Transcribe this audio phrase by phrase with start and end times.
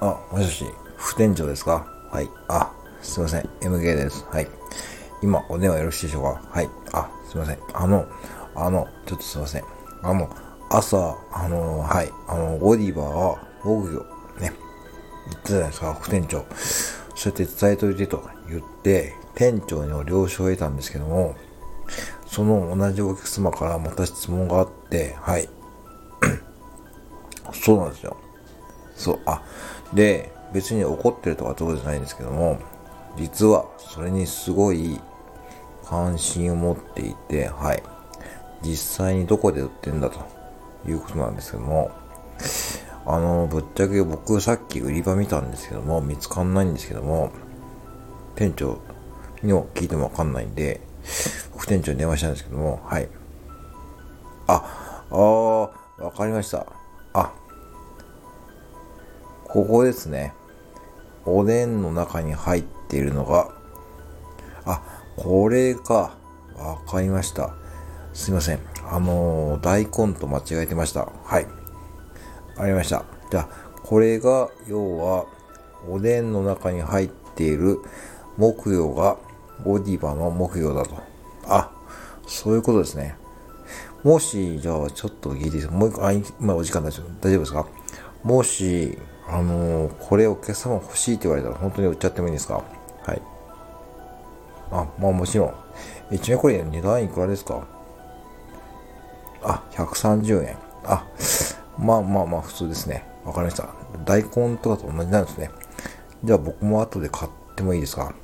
[0.00, 0.64] あ、もしもし、
[0.96, 1.86] 副店長ですか？
[2.10, 2.28] はい。
[2.48, 3.42] あ、すいません。
[3.60, 4.26] MK です。
[4.30, 4.48] はい。
[5.22, 6.42] 今、お電話よろしいでしょうか？
[6.50, 6.70] はい。
[6.92, 7.58] あ、すいません。
[7.72, 8.06] あの、
[8.54, 9.64] あの、ちょっとすいません。
[10.02, 10.28] あの、
[10.70, 12.12] 朝、あの、はい。
[12.28, 14.00] あの、ゴディバーは、僕業、
[14.40, 14.52] ね。
[15.30, 16.44] 言ったじゃないですか、副店長。
[17.14, 21.34] そうやって伝えといてと言って、店長に了承を得たんですけども、
[22.26, 25.48] その同じお客様からまた質問があって、はい。
[27.52, 28.16] そうなんですよ。
[28.96, 29.42] そう、あ、
[29.94, 32.58] で、別に怒ってるとかどうじゃないんですけども、
[33.16, 35.00] 実はそれにすごい
[35.84, 37.82] 関心を持っていて、はい。
[38.62, 40.20] 実際にどこで売ってんだと
[40.88, 41.90] いうことなんですけども、
[43.06, 47.30] あの、ぶっちゃけ僕さっき売り場見たんですけども、見つかんないんですけども、
[48.34, 48.78] 店長
[49.42, 50.80] にも聞いてもわかんないんで、
[51.56, 53.08] 副店長に電話したんですけども、はい。
[54.46, 56.66] あ、ああ、わかりました。
[57.12, 57.32] あ、
[59.48, 60.34] ここですね。
[61.26, 63.50] おでんの中に入っているのが、
[64.66, 64.82] あ、
[65.16, 66.16] これか。
[66.56, 67.54] わかりました。
[68.12, 68.60] すいません。
[68.88, 71.08] あのー、大根と間違えてました。
[71.24, 71.46] はい。
[72.56, 73.04] ありました。
[73.30, 73.48] じゃあ、
[73.82, 75.26] これが、要は、
[75.88, 77.80] おでんの中に入っている
[78.36, 79.16] 木魚が、
[79.64, 80.96] ゴディバの木魚だと。
[81.46, 81.70] あ、
[82.26, 83.16] そういうことですね。
[84.02, 85.74] もし、じゃあ、ちょっと聞いていいですか？
[85.74, 87.66] もう一個、あ、今お時間大丈夫ですか？
[88.22, 92.62] もし、あのー、これお客様欲しいって言われたら本当に売っちゃってもいいんですか？
[93.06, 93.22] はい。
[94.70, 95.54] あ、まあもちろん。
[96.10, 97.66] え、ちなみにこれ値段いくらですか？
[99.42, 100.56] あ、130円。
[100.84, 101.06] あ、
[101.78, 103.04] まあまあまあ普通ですね。
[103.24, 103.68] わかりました。
[104.04, 105.50] 大根とかと同じなんですね。
[106.22, 108.14] じゃあ僕も後で買ってもいいですか？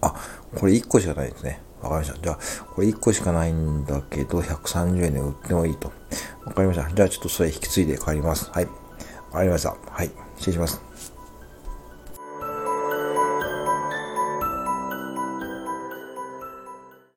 [0.00, 0.14] あ、
[0.56, 1.60] これ1個しかないですね。
[1.82, 2.22] わかりました。
[2.22, 2.38] じゃあ、
[2.74, 5.92] これ1個しかないんだけど、130円で売ってもいいと。
[6.44, 6.88] わかりました。
[6.92, 8.50] じゃあちょっとそれ引き継いで帰ります。
[8.50, 8.66] はい。
[8.66, 8.70] わ
[9.38, 9.70] かりました。
[9.70, 10.10] はい。
[10.36, 11.13] 失礼します。